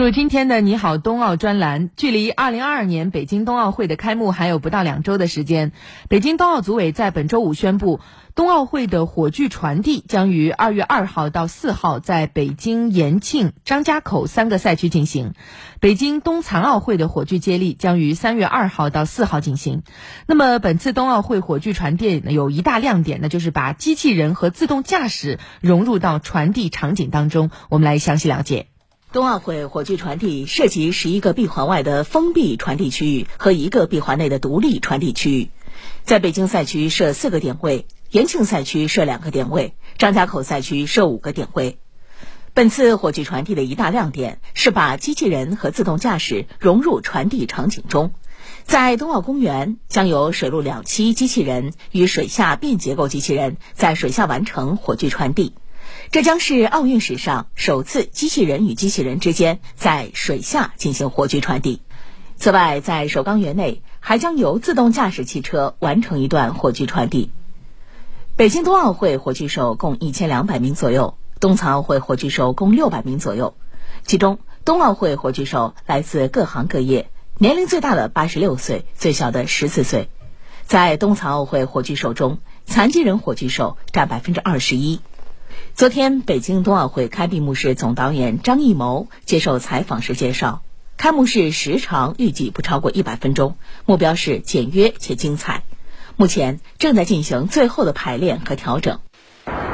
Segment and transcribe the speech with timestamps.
[0.00, 5.72] 入今天的你好冬奥专栏，距离二零二二年北京冬奥会的开幕还有不到两周的时间。
[6.08, 8.00] 北京冬奥组委在本周五宣布，
[8.34, 15.34] 冬奥会的火炬传递将于二月二号到四号在北京、延庆、张家口三个赛区进行。
[15.80, 19.82] 北京冬残奥会的火炬接力将于三月二号到四号进行。
[20.26, 27.50] 那么本次冬奥会火炬传递有一大亮点，那就是把机器人和自动驾驶融入到传递场景当中。
[27.68, 28.68] 我们来详细了解。
[29.12, 35.50] 冬奥会火炬传递涉及十一个闭环外的封闭传递区域和一个闭环内的独立传递区域，
[36.04, 41.78] 在北京赛区设四个点位，延庆赛区设两个点位，张家口赛区设五个点位。
[42.54, 48.12] 本次火炬传递的一大亮点是把机器人和自动驾驶融入传递场景中，
[48.62, 55.54] 在冬奥公园将有水陆两栖机器人与水下便结构机器人在水下完成火炬传递。
[56.10, 61.82] 这将是奥运史上首次机器人与机器人之间在水下进行火炬传递。
[62.36, 67.30] 此外，在首钢园内还将由自动驾驶汽车完成一段火炬传递。
[68.36, 73.54] 北京冬奥会火炬手共一千两百名左右，冬残奥会火炬手共六百名左右。
[74.06, 80.08] 其中，冬奥会火炬手来自各行各业，年龄最大的八十六岁，最小的十四岁。
[80.64, 85.00] 在冬残奥会火炬手中，残疾人火炬手占百分之二十一。
[85.74, 90.62] 昨天，北京冬奥会开闭幕式总导演张艺谋接受采访时介绍，
[90.96, 95.62] 开幕式时长预计不超过一百分钟，目标是简约且精彩。
[96.16, 98.98] 目前正在进行最后的排练和调整。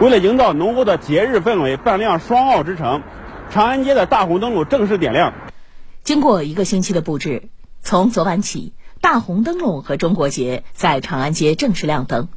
[0.01, 3.03] 为了营造浓厚的节日氛围，扮靓双奥之城，
[3.51, 5.35] 长安街的大红灯笼正式点亮。
[6.05, 7.49] 经过一个星期的布置，
[7.83, 12.29] 从昨晚起，大红灯笼和中国结在长安街正式亮灯。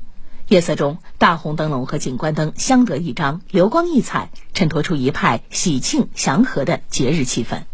[0.49, 7.65] 夜色中，大红灯笼和景观灯相得益彰，流光溢彩，衬托出一派喜庆祥和的节日气氛。